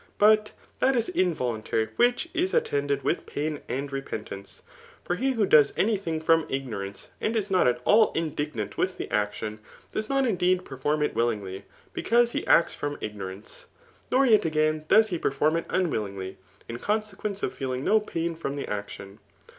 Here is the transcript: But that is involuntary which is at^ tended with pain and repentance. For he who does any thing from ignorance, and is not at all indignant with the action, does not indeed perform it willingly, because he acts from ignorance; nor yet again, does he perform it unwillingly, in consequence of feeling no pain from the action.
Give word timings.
But 0.17 0.53
that 0.79 0.95
is 0.95 1.09
involuntary 1.09 1.89
which 1.95 2.27
is 2.33 2.53
at^ 2.53 2.63
tended 2.65 3.03
with 3.03 3.27
pain 3.27 3.61
and 3.69 3.91
repentance. 3.91 4.63
For 5.03 5.15
he 5.15 5.33
who 5.33 5.45
does 5.45 5.73
any 5.77 5.95
thing 5.95 6.19
from 6.19 6.47
ignorance, 6.49 7.11
and 7.21 7.35
is 7.35 7.51
not 7.51 7.67
at 7.67 7.79
all 7.85 8.11
indignant 8.13 8.79
with 8.79 8.97
the 8.97 9.07
action, 9.13 9.59
does 9.91 10.09
not 10.09 10.25
indeed 10.25 10.65
perform 10.65 11.03
it 11.03 11.13
willingly, 11.13 11.65
because 11.93 12.31
he 12.31 12.47
acts 12.47 12.73
from 12.73 12.97
ignorance; 12.99 13.67
nor 14.11 14.25
yet 14.25 14.43
again, 14.43 14.85
does 14.87 15.09
he 15.09 15.19
perform 15.19 15.55
it 15.55 15.65
unwillingly, 15.69 16.37
in 16.67 16.79
consequence 16.79 17.43
of 17.43 17.53
feeling 17.53 17.83
no 17.83 17.99
pain 17.99 18.33
from 18.35 18.55
the 18.55 18.67
action. 18.67 19.19